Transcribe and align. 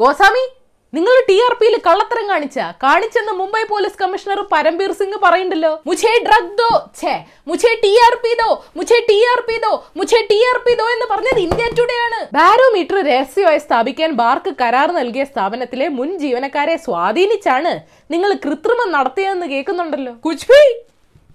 ഗോസ്വാമി 0.00 0.44
നിങ്ങൾ 0.92 1.14
T 1.28 1.34
R 1.44 1.52
പിയിൽ 1.60 1.74
കള്ളത്തരം 1.86 2.26
കാണിച്ച? 2.32 2.58
കാണിച്ചെന്ന് 2.82 3.32
മുംബൈ 3.38 3.62
പോലീസ് 3.70 3.98
കമ്മീഷണർ 4.00 4.40
പരംബീർ 4.52 4.90
സിംഗ് 4.98 5.18
പറയണ്ടല്ലോ 5.24 5.70
മുഛേ 5.88 6.12
ഡ്രഗ് 6.26 6.52
ദോ? 6.60 6.68
ഛേ 7.00 7.14
മുഛേ 7.50 7.70
ടി 7.84 7.92
ആർ 8.06 8.14
പി 8.24 8.32
ദോ? 8.40 8.48
മുഛേ 8.78 8.98
ടി 9.10 9.16
ആർ 9.32 9.40
പി 9.48 9.56
ദോ? 9.64 9.72
മുഛേ 9.98 10.20
ടി 10.30 10.38
ആർ 10.50 10.58
പി 10.66 10.74
ദോ 10.80 10.86
എന്ന് 10.94 11.06
പറഞ്ഞത് 11.12 11.40
ഇന്ത്യ 11.46 11.68
ടുഡേ 11.78 11.96
ആണ്. 12.06 12.20
ബാരോമീറ്റർ 12.38 12.98
രഹസ്യമായി 13.10 13.62
സ്ഥാപിക്കാൻ 13.66 14.12
ബാർക്ക് 14.22 14.52
കരാർ 14.62 14.90
നൽകിയ 15.00 15.24
സ്ഥാപനത്തിലെ 15.32 15.88
മുൻ 15.98 16.10
ജീവനക്കാരെ 16.24 16.76
സ്വാധീനിച്ചാണ് 16.86 17.72
നിങ്ങൾ 18.14 18.32
കൃത്രിമം 18.46 18.90
നടത്തിയതെന്ന് 18.98 19.48
കേൾക്കുന്നുണ്ടല്ലോ. 19.54 20.14
കുജ്ബി! 20.28 20.62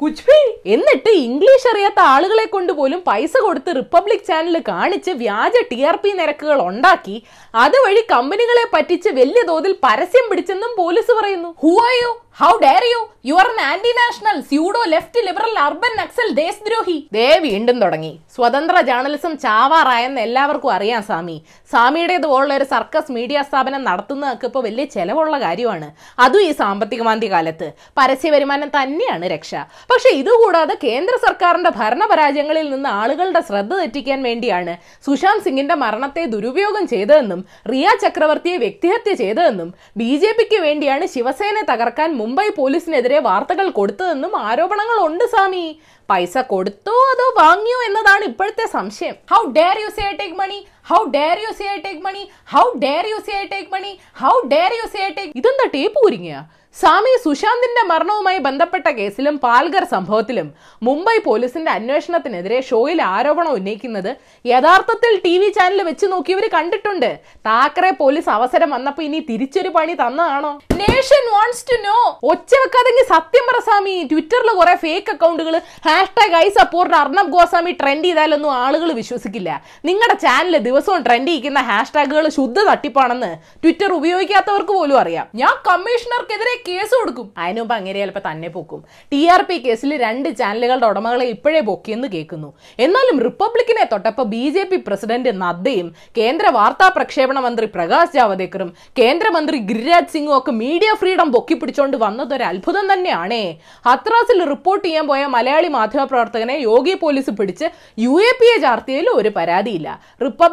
കുച്ച്ഭി 0.01 0.37
എന്നിട്ട് 0.73 1.11
ഇംഗ്ലീഷ് 1.25 1.67
അറിയാത്ത 1.71 1.99
ആളുകളെ 2.13 2.45
കൊണ്ട് 2.53 2.71
പോലും 2.77 2.99
പൈസ 3.09 3.33
കൊടുത്ത് 3.45 3.71
റിപ്പബ്ലിക് 3.79 4.25
ചാനൽ 4.29 4.55
കാണിച്ച് 4.69 5.11
വ്യാജ 5.19 5.55
ടി 5.71 5.77
ആർ 5.89 5.95
പി 6.03 6.11
നിരക്കുകൾ 6.19 6.59
ഉണ്ടാക്കി 6.69 7.15
അതുവഴി 7.53 8.01
കമ്പനികളെ 8.13 8.65
പറ്റിച്ച് 8.73 9.09
വലിയ 9.19 9.41
തോതിൽ 9.49 9.73
പരസ്യം 9.85 10.25
പിടിച്ചെന്നും 10.29 10.71
പോലീസ് 10.81 11.13
പറയുന്നു. 11.19 11.49
ഹുവായോ 11.63 12.11
how 12.39 12.49
dare 12.61 12.83
you 12.89 12.99
you 13.29 13.33
are 13.41 13.47
anti 13.69 13.89
national 13.97 14.37
pseudo 14.49 14.79
left 14.91 15.21
liberal 15.25 15.55
urban 15.63 15.91
Naxal 15.99 16.27
ദേശദ്രോഹി. 16.39 16.95
ദേ 17.15 17.27
വീണ്ടും 17.43 17.77
തുടങ്ങി. 17.81 18.11
സ്വതന്ത്ര 18.35 18.77
ജേർണലിസം 18.87 19.33
ചാവാറായെന്ന് 19.43 20.21
എല്ലാവർക്കും 20.27 20.71
അറിയാം 20.75 21.01
സ്വാമി. 21.09 21.35
സ്വാമിയുടേത് 21.71 22.25
പോലുള്ള 22.31 22.53
ഒരു 22.59 22.67
സർക്കസ് 22.71 23.11
മീഡിയ 23.17 23.41
സ്ഥാപനം 23.49 23.81
നടത്തുന്നതൊക്കെ 23.89 24.47
ഇപ്പോൾ 24.49 24.63
വലിയ 24.67 24.85
ചെലവുള്ള 24.95 25.35
കാര്യമാണ്. 25.43 25.89
അതും 26.25 26.45
ഈ 26.47 26.51
സാമ്പത്തിക 26.61 27.03
മാന്ദ്യ 27.09 27.29
കാലത്ത്. 27.35 27.67
പരസ്യ 27.99 28.31
വരുമാനം 28.35 28.71
തന്നെയാണ് 28.77 29.27
രക്ഷ. 29.33 29.53
പക്ഷെ 29.91 30.11
ഇതുകൂടാതെ 30.21 30.77
കേന്ദ്ര 30.85 31.13
സർക്കാരിന്റെ 31.25 31.73
ഭരണപരാജയങ്ങളിൽ 31.79 32.67
നിന്ന് 32.73 32.89
ആളുകളുടെ 33.01 33.43
ശ്രദ്ധ 33.51 33.71
തെറ്റിക്കാൻ 33.81 34.21
വേണ്ടിയാണ് 34.29 34.75
സുശാന്ത് 35.09 35.45
സിംഗിന്റെ 35.49 35.77
മരണത്തെ 35.83 36.25
ദുരുപയോഗം 36.33 36.87
ചെയ്തതെന്നും 36.95 37.43
റിയ 37.73 37.87
ചക്രവർത്തിയെ 38.05 38.57
വ്യക്തിഹത്യ 38.65 39.15
ചെയ്തതെന്നും 39.23 39.71
ബി 40.01 40.11
ജെ 40.23 40.33
പിക്ക് 40.39 40.61
വേണ്ടിയാണ് 40.67 41.05
ശിവസേനയെ 41.15 41.65
തകർക്കാൻ 41.73 42.11
മുംബൈ 42.21 42.47
പോലീസിനെതിരെ 42.59 43.19
വാർത്തകൾ 43.29 43.67
കൊടുത്തതെന്നും 43.79 44.33
ആരോപണങ്ങൾ 44.47 44.97
ഉണ്ട് 45.07 45.25
സ്വാമി 45.33 45.65
പൈസ 46.09 46.37
കൊടുത്തോ 46.51 46.95
അതോ 47.11 47.25
വാങ്ങിയോ 47.41 47.79
എന്നതാണ് 47.87 48.23
ഇപ്പോഴത്തെ 48.29 48.65
സംശയം. 48.77 49.15
How 49.31 49.41
dare 49.57 49.77
you 49.83 49.89
say 49.97 50.05
take 50.19 50.37
money 50.41 50.57
how 50.91 51.01
dare 51.17 51.37
you 51.43 51.51
see 51.59 51.65
I 51.73 51.75
take 51.83 52.01
money 52.07 52.23
how 52.53 52.63
dare 52.85 53.05
you 53.11 53.19
see 53.27 53.33
I 53.41 53.43
take 53.53 53.69
money 53.75 53.91
how 54.23 54.33
dare 54.53 54.73
you 54.79 54.87
see 54.95 54.99
I 55.09 55.11
take 55.19 55.37
ഇതെന്താ 55.41 55.67
ടേപ്പ് 55.77 56.01
ഒരുങ്ങിയ 56.07 56.39
സ്വാമി 56.79 57.13
സുശാന്തിന്റെ 57.23 57.81
മരണവുമായി 57.89 58.39
ബന്ധപ്പെട്ട 58.45 58.87
കേസിലും 58.97 59.35
പാൽഗർ 59.45 59.83
സംഭവത്തിലും 59.93 60.47
മുംബൈ 60.87 61.15
പോലീസിന്റെ 61.25 61.71
അന്വേഷണത്തിനെതിരെ 61.77 62.59
ഷോയിൽ 62.67 62.99
ആരോപണം 63.13 63.51
ഉന്നയിക്കുന്നത് 63.57 64.09
യഥാർത്ഥത്തിൽ 64.51 65.13
ടി 65.25 65.33
വി 65.41 65.49
ചാനൽ 65.57 65.79
വെച്ച് 65.87 66.05
നോക്കിയവർ 66.13 66.45
കണ്ടിട്ടുണ്ട്. 66.53 67.09
താക്കറെ 67.47 67.91
പോലീസ് 68.01 68.29
അവസരം 68.35 68.69
വന്നപ്പോ 68.75 69.01
ഇനി 69.07 69.19
തിരിച്ചൊരു 69.31 69.71
പണി 69.77 69.95
തന്നതാണോ 70.03 70.51
നേഷൻ 70.83 71.25
വാണ്ട്സ് 71.33 71.65
ടു 71.71 71.77
നോ 71.87 71.97
ഒച്ച 72.33 72.51
വെക്കാതെങ്കിൽ 72.61 73.05
സത്യം 73.13 73.43
പറ 73.49 73.59
സ്വാമി. 73.67 73.97
ട്വിറ്ററിൽ 74.13 74.51
കുറെ 74.61 74.77
ഫേക്ക് 74.85 75.11
അക്കൗണ്ടുകൾ 75.15 75.57
hashtag 75.89 76.39
I 76.45 76.47
support 76.59 76.95
Arnab 77.01 77.33
Goswami 77.35 77.75
trend 77.83 78.07
ചെയ്താലൊന്നും 78.09 78.53
ആളുകൾ 78.63 78.91
വിശ്വസിക്കില്ല. 79.01 79.49
നിങ്ങളുടെ 79.89 80.17
ചാനൽ 80.25 80.55
ദിവസവും 80.81 81.01
ട്രെൻഡ് 81.05 81.31
ചെയ്യുന്ന 81.31 81.61
ഹാഷ്ടാഗുകൾ 81.69 82.25
ശുദ്ധ 82.35 82.59
തട്ടിപ്പാണെന്ന് 82.67 83.29
ട്വിറ്റർ 83.63 83.89
ഉപയോഗിക്കാത്തവർക്ക് 83.97 84.73
പോലും 84.77 84.97
അറിയാം. 85.01 85.25
ഞാൻ 85.41 85.53
കമ്മീഷണർക്കെതിരെ 85.67 86.53
കേസ് 86.67 86.93
കൊടുക്കും. 86.99 87.27
അതിനു 87.41 87.59
മുമ്പ് 87.61 87.73
അങ്ങനെ 87.75 87.97
ചിലപ്പോൾ 88.01 88.23
തന്നെ 88.27 88.49
പൊക്കും. 88.55 88.79
ടി 89.11 89.19
ആർ 89.33 89.41
പി 89.49 89.55
കേസിൽ 89.65 89.91
രണ്ട് 90.03 90.29
ചാനലുകളുടെ 90.39 90.87
ഉടമകളെ 90.91 91.25
ഇപ്പോഴേ 91.33 91.61
പൊക്കിയെന്ന് 91.67 92.07
കേൾക്കുന്നു. 92.13 92.49
എന്നാലും 92.85 93.19
റിപ്പബ്ലിക്കിനെ 93.27 93.85
തൊട്ടപ്പോൾ 93.91 94.25
ബി 94.33 94.43
ജെ 94.55 94.63
പി 94.71 94.79
പ്രസിഡന്റ് 94.87 95.33
നദ്ദയും 95.43 95.87
കേന്ദ്ര 96.19 96.47
വാർത്താ 96.57 96.87
പ്രക്ഷേപണ 96.97 97.37
മന്ത്രി 97.47 97.69
പ്രകാശ് 97.75 98.13
ജാവദേക്കറും 98.17 98.71
കേന്ദ്രമന്ത്രി 99.01 99.59
ഗിരിരാജ് 99.69 100.11
സിംഗും 100.15 100.35
ഒക്കെ 100.39 100.53
മീഡിയ 100.63 100.91
ഫ്രീഡം 101.03 101.29
പൊക്കിപ്പിടിച്ചോണ്ട് 101.37 101.99
വന്നത് 102.05 102.33
ഒരു 102.39 102.47
അത്ഭുതം 102.51 102.87
തന്നെയാണേ. 102.93 103.43
ഹത്രാസിൽ 103.89 104.41
റിപ്പോർട്ട് 104.53 104.85
ചെയ്യാൻ 104.87 105.07
പോയ 105.11 105.21
മലയാളി 105.37 105.71
മാധ്യമപ്രവർത്തകനെ 105.77 106.57
യോഗി 106.69 106.97
പോലീസ് 107.05 107.33
പിടിച്ച് 107.41 107.69
യു 108.07 108.15
എ 108.31 108.33
പി 108.41 108.49
എ 108.55 108.57
ചാർത്തിയതിൽ 108.67 109.09
ഒരു 109.19 109.31
പരാതിയില്ല. 109.39 109.87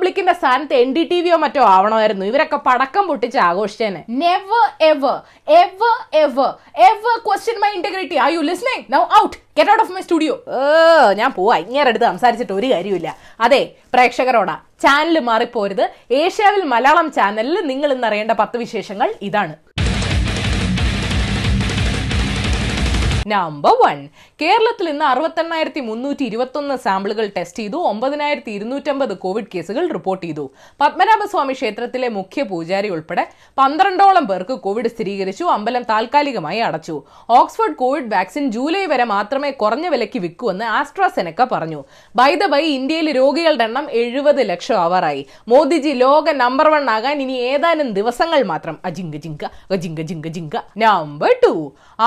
റിപ്പബ്ലിക്കിന്റെ 0.08 0.34
സ്ഥാനത്ത് 0.40 0.74
എൻ 0.82 0.90
ഡി 0.96 1.02
ടി 1.10 1.16
വിയോ 1.24 1.36
മറ്റോ 1.42 1.62
ആവണമായിരുന്നു. 1.72 2.24
ഇവരൊക്കെ 2.30 2.58
പടക്കം 2.68 3.04
പൊട്ടിച്ച് 3.08 3.38
ആഘോഷിച്ചേനെ. 3.48 4.00
Never 4.22 4.66
ever 4.90 5.18
ever 5.62 5.96
ever 6.22 6.50
ever 6.88 7.16
question 7.26 7.56
my 7.62 7.70
integrity 7.78 8.16
are 8.24 8.30
you 8.36 8.42
listening 8.50 8.84
now 8.94 9.02
out 9.20 9.36
get 9.58 9.70
out 9.72 9.84
of 9.84 9.92
my 9.96 10.02
studio 10.06 10.34
ഞാൻ 11.20 11.30
പോവാ. 11.38 11.56
ഇങ്ങനെ 11.64 11.86
അടുത്ത് 11.92 12.06
സംസാരിച്ചിട്ട് 12.12 12.54
ഒരു 12.58 12.68
കാര്യമില്ല 12.74 13.08
അതെ 13.46 13.62
പ്രേക്ഷകരോടാ. 13.94 14.56
ചാനൽ 14.84 15.18
മാറിപ്പോരുത്. 15.28 15.84
ഏഷ്യാവിൽ 16.22 16.62
മലയാളം 16.74 17.08
ചാനലിൽ 17.18 17.56
നിങ്ങൾ 17.70 17.90
ഇന്നറിയേണ്ട 17.96 18.32
പത്ത് 18.42 18.56
വിശേഷങ്ങൾ 18.64 19.08
ഇതാണ്. 19.28 19.54
നമ്പർ 23.32 23.74
വൺ 23.80 23.98
കേരളത്തിൽ 24.40 24.88
ഇന്ന് 24.88 25.04
അറുപത്തെണ്ണായിരത്തി 25.04 25.80
മുന്നൂറ്റി 25.80 26.24
ഇരുപത്തൊന്ന് 26.24 26.74
സാമ്പിളുകൾ 26.76 27.30
ടെസ്റ്റ് 27.36 27.58
ചെയ്തു 27.58 27.78
ഒമ്പതിനായിരത്തി 27.90 28.50
ഇരുന്നൂറ്റമ്പത് 28.50 29.14
കോവിഡ് 29.18 29.48
കേസുകൾ 29.54 29.84
റിപ്പോർട്ട് 29.96 30.22
ചെയ്തു. 30.26 30.44
പത്മനാഭസ്വാമി 30.80 31.52
ക്ഷേത്രത്തിലെ 31.52 32.08
മുഖ്യ 32.08 32.42
പൂജാരി 32.42 32.88
ഉൾപ്പെടെ 32.88 33.24
പന്ത്രണ്ടോളം 33.58 34.26
പേർക്ക് 34.26 34.56
കോവിഡ് 34.66 34.90
സ്ഥിരീകരിച്ചു 34.94 35.44
അമ്പലം 35.56 35.82
താൽക്കാലികമായി 35.90 36.60
അടച്ചു. 36.68 36.96
ഓക്സ്ഫോർഡ് 37.30 37.76
കോവിഡ് 37.82 38.12
വാക്സിൻ 38.14 38.52
ജൂലൈ 38.56 38.84
വരെ 38.86 39.04
മാത്രമേ 39.14 39.50
കുറഞ്ഞ 39.62 39.88
വിലയ്ക്ക് 39.88 40.20
വിൽക്കൂവെന്ന് 40.26 40.64
ആസ്ട്രാസെനക്ക 40.78 41.46
പറഞ്ഞു. 41.52 41.84
ബൈ 42.16 42.30
ബൈ 42.54 42.62
ഇന്ത്യയിൽ 42.78 43.10
രോഗികളുടെ 43.16 43.66
എണ്ണം 43.68 43.88
എഴുപത് 44.02 44.42
ലക്ഷം 44.50 44.78
ആവാറായി. 44.84 45.24
മോദിജി 45.48 45.94
ലോക 46.04 46.30
നമ്പർ 46.42 46.68
വൺ 46.76 46.90
ആകാൻ 46.96 47.16
ഇനി 47.26 47.36
ഏതാനും 47.52 47.90
ദിവസങ്ങൾ 48.00 48.42
മാത്രം. 48.52 48.78
അജിങ്ക 48.84 49.16
ജിങ്ക 49.26 49.44
അജിങ്ക 49.70 50.00
ജിങ്ക 50.12 50.26
ജിങ്ക. 50.38 50.56
Number 50.84 51.34
two 51.44 51.52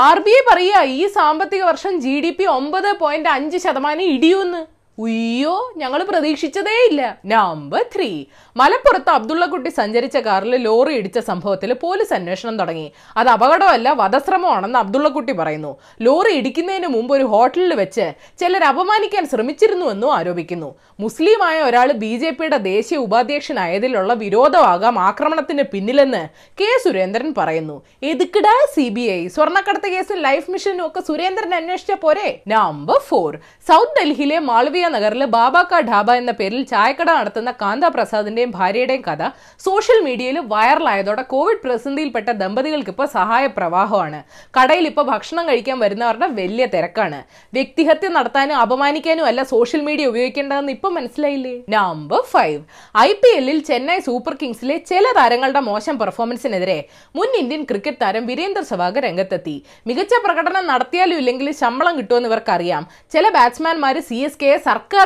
R 0.05 0.19
B 0.25 0.33
I 0.39 0.41
പറയുക 0.49 0.83
ഈ 0.97 1.07
സാമ്പത്തിക 1.13 1.63
വർഷം 1.63 1.93
ജി 1.99 2.13
ഡി 2.19 2.31
പി 2.31 2.45
ഒമ്പത് 2.51 2.89
പോയിന്റ് 2.99 3.29
അഞ്ച് 3.29 3.57
ശതമാനം 3.57 4.05
ഇടിയുമെന്ന് 4.11 4.61
ഉയ്യോ 5.03 5.53
ഞങ്ങൾ 5.77 5.99
പ്രതീക്ഷിച്ചതേ 6.09 6.73
ഇല്ല 6.87 7.01
നമ്പർ 7.25 7.83
ത്രീ 7.93 8.09
മലപ്പുറത്ത് 8.55 9.11
അബ്ദുള്ളക്കുട്ടി 9.17 9.69
സഞ്ചരിച്ച 9.77 10.17
കാറിൽ 10.17 10.53
ലോറി 10.65 10.93
ഇടിച്ച 10.99 11.19
സംഭവത്തിൽ 11.29 11.71
പോലീസ് 11.83 12.13
അന്വേഷണം 12.17 12.55
തുടങ്ങി. 12.59 12.87
അത് 13.17 13.29
അപകടമല്ല 13.35 13.89
വധശ്രമമാണെന്ന് 14.01 14.79
അബ്ദുള്ളക്കുട്ടി 14.79 15.33
പറയുന്നു. 15.33 15.71
ലോറി 16.07 16.33
ഇടിക്കുന്നതിന് 16.39 16.89
മുമ്പ് 16.95 17.13
ഒരു 17.17 17.23
ഹോട്ടലിൽ 17.33 17.73
വെച്ച് 17.81 18.05
ചിലർ 18.41 18.65
അപമാനിക്കാൻ 18.71 19.25
ശ്രമിച്ചിരുന്നുവെന്നും 19.33 20.11
ആരോപിക്കുന്നു. 20.17 20.69
മുസ്ലിമായ 20.99 21.57
ഒരാൾ 21.69 21.91
ബി 22.03 22.11
ജെ 22.23 22.31
പിയുടെ 22.31 22.57
ദേശീയ 22.57 22.97
ഉപാധ്യക്ഷനായതിലുള്ള 23.05 24.11
വിരോധമാകാം 24.23 24.99
ആക്രമണത്തിന് 24.99 25.63
പിന്നിലെന്ന് 25.73 26.23
കെ 26.61 26.69
സുരേന്ദ്രൻ 26.83 27.31
പറയുന്നു. 27.39 27.77
എതുക്കിടാ 28.11 28.55
സി 28.75 28.87
ബി 28.97 29.07
ഐ? 29.17 29.21
സ്വർണക്കടത്ത് 29.37 29.91
കേസിൽ 29.95 30.19
ലൈഫ് 30.27 30.51
മിഷനും 30.51 30.85
ഒക്കെ 30.87 31.03
സുരേന്ദ്രൻ 31.09 31.55
അന്വേഷിച്ച 31.61 31.91
പോരെ? 32.05 32.29
നമ്പർ 32.55 32.99
ഫോർ 33.09 33.31
സൗത്ത് 33.71 33.97
ഡൽഹിയിലെ 33.99 34.39
മാളവിയ 34.51 34.85
നഗറിൽ 34.95 35.23
ബാബാക്ക 35.35 35.79
ഢാബ 35.89 36.11
എന്ന 36.21 36.31
പേരിൽ 36.39 36.61
ചായക്കട 36.71 37.09
നടത്തുന്ന 37.19 37.51
കാന്ത 37.61 37.85
പ്രസാദിന്റെയും 37.95 38.51
ഭാര്യയുടെയും 38.57 39.03
കഥ 39.07 39.23
സോഷ്യൽ 39.65 39.99
മീഡിയയിൽ 40.07 40.37
വൈറലായതോടെ 40.53 41.23
കോവിഡ് 41.33 41.61
പ്രതിസന്ധിയിൽപ്പെട്ട 41.63 42.29
ദമ്പതികൾക്ക് 42.41 42.91
ഇപ്പോൾ 42.95 43.07
സഹായ 43.17 43.45
പ്രവാഹമാണ് 43.57 44.19
കടയിൽ 44.57 44.85
ഇപ്പോൾ 44.91 45.05
ഭക്ഷണം 45.11 45.47
കഴിക്കാൻ 45.49 45.77
വരുന്നവരുടെ 45.79 46.27
വലിയ 46.39 46.65
തിരക്കാണ്. 46.65 47.19
വ്യക്തിഹത്യ 47.53 48.09
നടത്താനും 48.17 48.57
അപമാനിക്കാനും 48.57 49.25
അല്ല 49.25 49.43
സോഷ്യൽ 49.53 49.81
മീഡിയ 49.81 50.05
ഉപയോഗിക്കേണ്ടതെന്ന് 50.11 50.73
ഇപ്പൊ 50.77 50.89
മനസ്സിലായില്ലേ? 50.97 51.55
നമ്പർ 51.77 52.21
ഫൈവ് 52.33 52.61
ഐ 52.97 53.09
പി 53.21 53.31
എല്ലിൽ 53.39 53.59
ചെന്നൈ 53.69 53.99
സൂപ്പർ 54.09 54.33
കിങ്സിലെ 54.41 54.77
ചില 54.91 55.05
താരങ്ങളുടെ 55.19 55.61
മോശം 55.69 55.95
പെർഫോമൻസിനെതിരെ 55.99 56.79
മുൻ 57.15 57.29
ഇന്ത്യൻ 57.41 57.63
ക്രിക്കറ്റ് 57.71 58.01
താരം 58.01 58.25
വീരേന്ദർ 58.25 58.63
സെവാഗ് 58.71 58.99
രംഗത്തെത്തി. 59.07 59.55
മികച്ച 59.87 60.13
പ്രകടനം 60.25 60.65
നടത്തിയാലും 60.67 61.17
ഇല്ലെങ്കിലും 61.21 61.55
ശമ്പളം 61.61 61.93
കിട്ടുമെന്ന് 61.97 62.29
ഇവർക്കറിയാം. 62.29 62.83
ചില 63.13 63.25
ബാറ്റ്സ്മാൻമാർ 63.37 63.97
സി 64.09 64.19
എസ് 64.27 64.39
കെയെ 64.41 64.57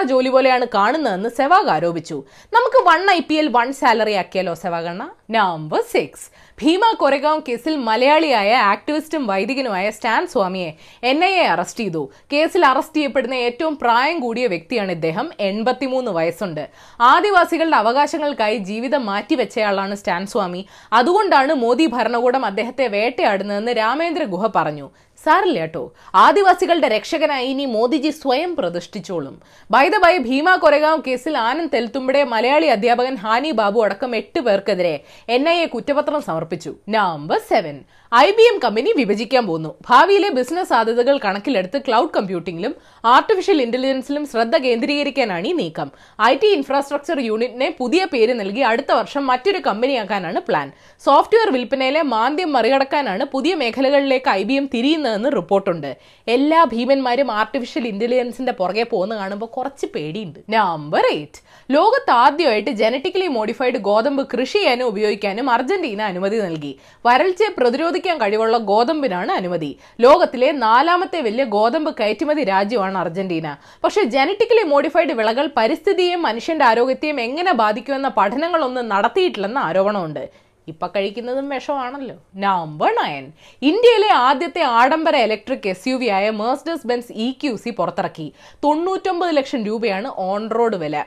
ജോലി 0.03 0.29
പോലെയാണ് 0.29 0.65
കാണുന്നതെന്ന് 0.73 1.29
സെവാഗ് 1.29 1.69
ആരോപിച്ചു. 1.69 2.23
നമുക്ക് 2.53 2.89
one 2.89 3.11
I 3.11 3.19
P 3.19 3.33
L 3.33 3.47
one 3.47 3.73
salary 3.73 4.13
ആക്കിയാലോ 4.13 4.53
സെവാഗണ്ണ? 4.53 5.09
നമ്പർ 5.31 5.81
സിക്സ് 5.81 6.45
ഭീമ 6.61 6.81
കൊരഗാവ് 6.99 7.41
കേസിൽ 7.49 7.75
മലയാളിയായ 7.75 8.53
ആക്ടിവിസ്റ്റും 8.53 9.27
വൈദികനുമായ 9.27 9.89
സ്റ്റാൻ 9.89 10.27
സ്വാമിയെ 10.27 10.73
എൻ 11.03 11.25
ഐ 11.25 11.31
എ 11.31 11.45
അറസ്റ്റ് 11.45 11.79
ചെയ്തു. 11.79 12.09
കേസിൽ 12.33 12.65
അറസ്റ്റ് 12.65 12.95
ചെയ്യപ്പെടുന്ന 12.95 13.33
ഏറ്റവും 13.33 13.77
പ്രായം 13.77 14.19
കൂടിയ 14.19 14.47
വ്യക്തിയാണ് 14.47 14.91
ഇദ്ദേഹം. 14.91 15.31
എൺപത്തിമൂന്ന് 15.39 16.11
വയസ്സുണ്ട്. 16.11 16.69
ആദിവാസികളുടെ 17.01 17.75
അവകാശങ്ങൾക്കായി 17.75 18.57
ജീവിതം 18.57 19.05
മാറ്റിവെച്ചയാളാണ് 19.05 19.95
സ്റ്റാൻ 19.95 20.27
സ്വാമി. 20.27 20.65
അതുകൊണ്ടാണ് 20.93 21.53
മോദി 21.53 21.85
ഭരണകൂടം 21.85 22.45
അദ്ദേഹത്തെ 22.45 22.87
വേട്ടയാടുന്നതെന്ന് 22.87 23.71
രാമേന്ദ്ര 23.71 24.23
ഗുഹ 24.23 24.51
പറഞ്ഞു. 24.55 24.89
സാറില്ല 25.23 25.59
കേട്ടോ 25.59 25.83
ആദിവാസികളുടെ 26.23 26.87
രക്ഷകനായി 26.95 27.47
ഇനി 27.53 27.65
മോദിജി 27.75 28.11
സ്വയം 28.21 28.51
പ്രതിഷ്ഠിച്ചോളും. 28.59 29.35
By 29.73 29.85
the 29.93 29.99
by 30.05 30.13
Bhima 30.27 30.55
Koregaon 30.63 31.03
കേസിൽ 31.07 31.35
ആനന്ദ് 31.47 31.73
തെൽത്തുമ്പടെ 31.75 32.21
മലയാളി 32.33 32.67
അധ്യാപകൻ 32.75 33.15
ഹാനി 33.23 33.51
ബാബു 33.59 33.79
അടക്കം 33.85 34.11
എട്ട് 34.21 34.39
പേർക്കെതിരെ 34.47 34.95
എൻ 35.37 35.43
ഐ 35.53 35.57
എ 35.65 35.67
കുറ്റപത്രം 35.75 36.21
സമർപ്പിച്ചു. 36.29 36.73
Number 36.97 37.39
seven 37.51 37.77
I 38.11 38.27
B 38.37 38.43
M 38.49 38.57
company 38.63 38.91
വിഭജിക്കാൻ 38.97 39.43
പോകുന്നു 39.47 39.71
ഭാവിയിലെ 39.87 40.29
ബിസിനസ് 40.35 40.69
സാധ്യതകൾ 40.73 41.15
കണക്കിലെടുത്ത് 41.23 41.77
ക്ലൗഡ് 41.87 42.13
കമ്പ്യൂട്ടിംഗിലും 42.17 42.73
ആർട്ടിഫിഷ്യൽ 43.13 43.59
ഇന്റലിജൻസിലും 43.65 44.23
ശ്രദ്ധ 44.33 44.55
കേന്ദ്രീകരിക്കാനാണ് 44.65 45.47
ഈ 45.49 45.53
നീക്കം. 45.61 45.89
ഐ 46.29 46.33
ടി 46.41 46.49
ഇൻഫ്രാസ്ട്രക്ചർ 46.57 47.19
യൂണിറ്റിനെ 47.29 47.69
പുതിയ 47.79 48.01
പേര് 48.13 48.33
നൽകി 48.41 48.63
അടുത്ത 48.71 48.91
വർഷം 48.99 49.23
മറ്റൊരു 49.31 49.61
കമ്പനിയാക്കാനാണ് 49.67 50.41
പ്ലാൻ. 50.49 50.69
സോഫ്റ്റ്വെയർ 51.07 51.49
വിൽപ്പനയിലെ 51.55 52.03
മാന്ദ്യം 52.13 52.51
മറികടക്കാനാണ് 52.57 53.25
പുതിയ 53.33 53.55
മേഖലകളിലേക്ക് 53.63 54.31
ഐ 54.39 54.43
ബി 54.51 54.57
എം 54.61 54.67
തിരിയുന്നതെന്ന് 55.05 55.29
റിപ്പോർട്ടുണ്ട്. 55.39 55.91
എല്ലാ 56.35 56.59
ഭീമന്മാരും 56.73 57.29
ആർട്ടിഫിഷ്യൽ 57.39 57.83
ഇന്റലിജൻസിന്റെ 57.91 58.53
പുറകെ 58.59 58.85
പോകുന്ന 58.91 59.13
കാണുമ്പോൾ 59.21 59.49
കുറച്ച് 59.55 59.87
പേടിയുണ്ട്. 59.95 60.39
നമ്പർ 60.55 61.03
എയ്റ്റ് 61.13 61.39
ലോകത്ത് 61.75 62.11
ആദ്യമായിട്ട് 62.23 62.71
ജനറ്റിക്കലി 62.81 63.27
മോഡിഫൈഡ് 63.37 63.79
ഗോതമ്പ് 63.89 64.23
കൃഷി 64.33 64.57
ചെയ്യാനും 64.57 64.87
ഉപയോഗിക്കാനും 64.91 65.47
അർജന്റീന 65.55 66.01
അനുമതി 66.11 66.37
നൽകി. 66.45 66.71
വരൾച്ചയെ 67.05 67.49
പ്രതിരോധിക്കാൻ 67.59 68.15
കഴിവുള്ള 68.23 68.57
ഗോതമ്പിനാണ് 68.71 69.31
അനുമതി. 69.39 69.71
ലോകത്തിലെ 70.05 70.49
നാലാമത്തെ 70.65 71.21
വലിയ 71.27 71.45
ഗോതമ്പ് 71.57 71.91
കയറ്റുമതി 71.99 72.43
രാജ്യമാണ് 72.53 72.97
അർജന്റീന. 73.03 73.47
പക്ഷെ 73.83 74.03
ജനറ്റിക്കലി 74.15 74.63
മോഡിഫൈഡ് 74.73 75.15
വിളകൾ 75.21 75.45
പരിസ്ഥിതിയെയും 75.57 76.21
മനുഷ്യന്റെ 76.29 76.65
ആരോഗ്യത്തെയും 76.71 77.19
എങ്ങനെ 77.27 77.53
ബാധിക്കുമെന്ന 77.63 78.11
പഠനങ്ങളൊന്നും 78.19 78.89
നടത്തിയിട്ടില്ലെന്ന 78.93 79.59
ആരോപണമുണ്ട്. 79.69 80.44
ഇപ്പൊ 80.67 80.87
കഴിക്കുന്നതും 80.95 81.47
വിഷമാണല്ലോ. 81.55 82.15
നമ്പർ 82.45 82.91
നയൻ 83.01 83.25
ഇന്ത്യയിലെ 83.71 84.11
ആദ്യത്തെ 84.27 84.61
ആഡംബര 84.81 85.15
ഇലക്ട്രിക് 85.27 85.67
എസ് 85.73 85.87
യു 85.89 85.95
വി 86.03 86.09
ആയ 86.17 86.29
Mercedes 86.41 86.87
Benz 86.91 87.13
E 87.25 87.27
Q 87.41 87.55
C 87.63 87.73
പുറത്തിറക്കി. 87.79 88.27
തൊണ്ണൂറ്റൊമ്പത് 88.65 89.33
ലക്ഷം 89.39 89.63
രൂപയാണ് 89.69 90.11
ഓൺ 90.29 90.43
റോഡ് 90.57 90.79
വില. 90.85 91.03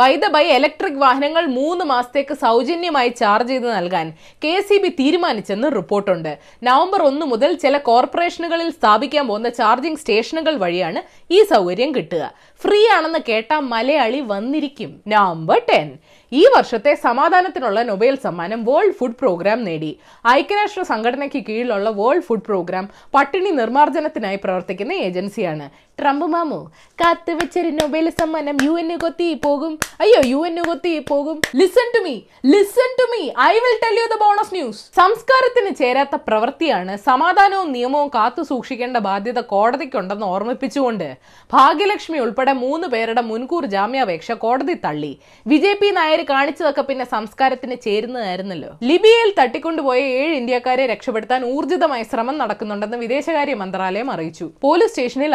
ബൈ 0.00 0.12
ദ 0.16 0.26
ബൈ 0.34 0.44
ഇലക്ട്രിക് 0.56 1.00
വാഹനങ്ങൾ 1.02 1.44
മൂന്ന് 1.56 1.84
മാസത്തേക്ക് 1.90 2.34
സൗജന്യമായി 2.42 3.10
ചാർജ് 3.20 3.52
ചെയ്ത് 3.52 3.66
നൽകാൻ 3.76 4.06
കെ 4.44 4.52
സി 4.68 4.76
ബി 4.82 4.90
തീരുമാനിച്ചെന്ന് 5.00 5.68
റിപ്പോർട്ടുണ്ട്. 5.76 6.30
നവംബർ 6.68 7.02
ഒന്ന് 7.08 7.26
മുതൽ 7.32 7.50
ചില 7.64 7.78
കോർപ്പറേഷനുകളിൽ 7.88 8.70
സ്ഥാപിക്കാൻ 8.78 9.24
പോകുന്ന 9.28 9.48
ചാർജിംഗ് 9.58 10.00
സ്റ്റേഷനുകൾ 10.02 10.56
വഴിയാണ് 10.64 11.02
ഈ 11.36 11.40
സൗകര്യം 11.52 11.92
കിട്ടുക. 11.94 12.24
ഫ്രീ 12.64 12.80
ആണെന്ന് 12.96 13.20
കേട്ട 13.28 13.52
മലയാളി 13.74 14.20
വന്നിരിക്കും. 14.32 14.90
നവംബർ 15.14 15.60
ടെൻ 15.70 15.88
ഈ 16.38 16.42
വർഷത്തെ 16.54 16.92
സമാധാനത്തിനുള്ള 17.06 17.78
നൊബേൽ 17.88 18.14
സമ്മാനം 18.22 18.60
വേൾഡ് 18.68 18.96
ഫുഡ് 18.98 19.18
പ്രോഗ്രാം 19.20 19.58
നേടി. 19.66 19.90
ഐക്യരാഷ്ട്ര 20.36 20.82
സംഘടനയ്ക്ക് 20.92 21.40
കീഴിലുള്ള 21.48 21.88
വേൾഡ് 21.98 22.26
ഫുഡ് 22.28 22.46
പ്രോഗ്രാം 22.48 22.84
പട്ടിണി 23.14 23.50
നിർമ്മാർജനത്തിനായി 23.60 24.38
പ്രവർത്തിക്കുന്ന 24.44 24.92
ഏജൻസിയാണ്. 25.08 25.66
ട്രംപ് 25.98 26.24
മാമു 26.34 26.58
കാത്തുവെച്ചൊരു 27.00 27.70
നൊബേൽ 27.80 28.06
സമ്മാനം 28.20 28.56
യു 28.64 28.72
എൻ 28.80 28.90
കൊത്തി 29.02 29.26
പോകും. 29.44 29.72
അയ്യോ 30.02 30.20
യു 30.32 30.40
എൻ 30.48 30.56
കൊത്തി 30.68 30.92
പോകും. 31.10 31.36
Listen 31.60 31.88
to 31.94 32.00
me 32.06 32.14
listen 32.52 32.90
to 33.00 33.04
me 33.12 33.22
I 33.44 33.52
will 33.64 33.76
tell 33.84 33.96
you 34.00 34.06
the 34.14 34.16
bonus 34.22 34.52
news 34.56 34.80
സംസ്കാരത്തിന് 34.98 35.70
ചേരാത്ത 35.80 36.16
പ്രവൃത്തിയാണ് 36.28 36.94
സമാധാനവും 37.08 37.68
നിയമവും 37.76 38.08
കാത്തു 38.16 38.42
സൂക്ഷിക്കേണ്ട 38.50 38.96
ബാധ്യത 39.08 39.40
കോടതിക്കുണ്ടെന്ന് 39.52 40.26
ഓർമ്മിപ്പിച്ചുകൊണ്ട് 40.34 41.06
ഭാഗ്യലക്ഷ്മി 41.56 42.18
ഉൾപ്പെടെ 42.24 42.54
മൂന്ന് 42.64 42.88
പേരുടെ 42.94 43.24
മുൻകൂർ 43.30 43.66
ജാമ്യാപേക്ഷ 43.76 44.36
കോടതി 44.44 44.76
തള്ളി. 44.84 45.12
വിജയ് 45.52 45.78
പി 45.82 45.90
നായർ 45.98 46.22
കാണിച്ചതൊക്കെ 46.32 46.84
പിന്നെ 46.90 47.06
സംസ്കാരത്തിന് 47.14 47.78
ചേരുന്നതായിരുന്നല്ലോ. 47.86 48.72
ലിബിയയിൽ 48.90 49.32
തട്ടിക്കൊണ്ടുപോയ 49.40 50.00
ഏഴ് 50.20 50.34
ഇന്ത്യക്കാരെ 50.40 50.86
രക്ഷപ്പെടുത്താൻ 50.92 51.40
ഊർജിതമായ 51.54 52.02
ശ്രമം 52.12 52.38
നടക്കുന്നുണ്ടെന്ന് 52.42 53.00
വിദേശകാര്യ 53.04 53.56
മന്ത്രാലയം 53.64 54.10
അറിയിച്ചു. 54.16 54.48
പോലീസ് 54.66 54.92
സ്റ്റേഷനിൽ 54.94 55.34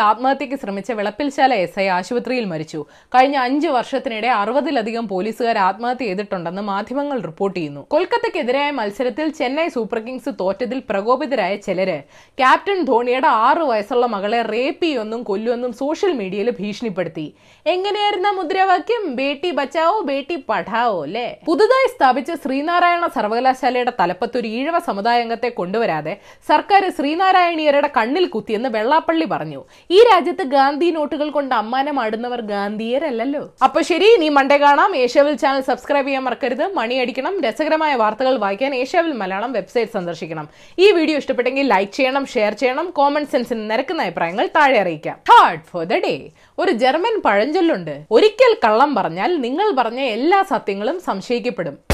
ആത്മഹത്യക്ക് 0.49 0.65
ശ്രമിച്ച 0.65 0.91
വിളപ്പിൽശാല 0.91 1.53
എസ് 1.63 1.79
ഐ 1.79 1.87
ആശുപത്രിയിൽ 1.97 2.45
മരിച്ചു. 2.51 2.79
കഴിഞ്ഞ 3.15 3.37
അഞ്ച് 3.47 3.67
വർഷത്തിനിടെ 3.67 4.29
അറുപതിലധികം 4.41 5.05
പോലീസുകാർ 5.07 5.57
ആത്മഹത്യ 5.67 6.05
ചെയ്തിട്ടുണ്ടെന്ന് 6.05 6.61
മാധ്യമങ്ങൾ 6.69 7.17
റിപ്പോർട്ട് 7.29 7.57
ചെയ്യുന്നു. 7.59 7.81
കൊൽക്കത്തയ്ക്കെതിരായ 7.93 8.69
മത്സരത്തിൽ 8.79 9.27
ചെന്നൈ 9.39 9.67
സൂപ്പർ 9.67 9.99
കിങ്സ് 9.99 10.31
തോറ്റതിൽ 10.39 10.79
പ്രകോപിതരായ 10.89 11.53
ചിലര് 11.67 11.97
ക്യാപ്റ്റൻ 12.39 12.79
ധോണിയുടെ 12.89 13.29
ആറു 13.47 13.65
വയസ്സുള്ള 13.71 14.05
മകളെ 14.15 14.41
റേപ്പ് 14.53 14.83
ചെയ്യുമെന്നും 14.83 15.21
കൊല്ലുമെന്നും 15.29 15.73
സോഷ്യൽ 15.73 16.13
മീഡിയയിൽ 16.21 16.49
ഭീഷണിപ്പെടുത്തി. 16.59 17.27
എങ്ങനെയായിരുന്ന 17.65 18.29
മുദ്രാവാക്യം? 18.39 19.03
ബേട്ടി 19.19 19.51
ബച്ചാവോ 19.51 19.99
ബേട്ടി 20.11 20.37
പഠാവോ 20.49 20.97
അല്ലേ? 21.03 21.27
പുതുതായി 21.47 21.89
സ്ഥാപിച്ച 21.95 22.31
ശ്രീനാരായണ 22.43 23.05
സർവകലാശാലയുടെ 23.15 23.93
തലപ്പത്ത് 23.99 24.37
ഒരു 24.37 24.49
ഈഴവ 24.57 24.77
സമുദായ 24.89 25.19
അംഗത്തെ 25.25 25.49
കൊണ്ടുവരാതെ 25.59 26.13
സർക്കാർ 26.49 26.83
ശ്രീനാരായണീയരുടെ 26.97 27.89
കണ്ണിൽ 27.97 28.25
കുത്തിയെന്ന് 28.35 28.69
വെള്ളാപ്പള്ളി 28.77 29.25
പറഞ്ഞു. 29.33 29.61
ഈ 29.91 29.99
രാജ്യത്ത് 30.11 30.38
ഗാന്ധി 30.43 30.91
നോട്ടുകൾ 30.91 31.29
കൊണ്ട് 31.29 31.55
അമ്മാനമാടുന്നവർ 31.55 32.41
ഗാന്ധിയരല്ലല്ലോ. 32.41 33.53
അപ്പൊ 33.63 33.81
ശരി 33.81 34.17
നീ 34.17 34.29
മണ്ടേ 34.29 34.57
കാണാം. 34.57 34.95
ഏഷ്യാവിൽ 34.95 35.35
ചാനൽ 35.35 35.61
സബ്സ്ക്രൈബ് 35.61 36.07
ചെയ്യാൻ 36.07 36.23
മറക്കരുത്. 36.23 36.73
മണി 36.73 36.95
അടിക്കണം. 36.95 37.41
രസകരമായ 37.41 37.95
വാർത്തകൾ 37.95 38.37
വായിക്കാൻ 38.37 38.75
ഏഷ്യാവിൽ 38.75 39.11
മലയാളം 39.11 39.51
വെബ്സൈറ്റ് 39.51 39.91
സന്ദർശിക്കണം. 39.91 40.49
ഈ 40.79 40.91
വീഡിയോ 40.91 41.17
ഇഷ്ടപ്പെട്ടെങ്കിൽ 41.17 41.67
ലൈക്ക് 41.67 41.93
ചെയ്യണം 41.93 42.25
ഷെയർ 42.25 42.53
ചെയ്യണം 42.53 42.89
കോമൺ 42.89 43.25
സെൻസിന് 43.25 43.71
നിരക്കുന്ന 43.71 44.01
അഭിപ്രായങ്ങൾ 44.01 44.49
താഴെ 44.55 44.79
അറിയിക്കാം. 44.79 45.17
ഹാർഡ് 45.29 45.61
ഫോർ 45.71 45.83
ദ 45.83 45.93
ഡേ 45.93 46.29
ഒരു 46.59 46.71
ജർമ്മൻ 46.71 47.21
പഴഞ്ചൊല്ലുണ്ട്. 47.25 47.99
ഒരിക്കൽ 48.11 48.55
കള്ളം 48.63 48.95
പറഞ്ഞാൽ 48.95 49.41
നിങ്ങൾ 49.41 49.71
പറഞ്ഞ 49.71 49.99
എല്ലാ 49.99 50.43
സത്യങ്ങളും 50.43 50.99
സംശയിക്കപ്പെടും. 50.99 51.88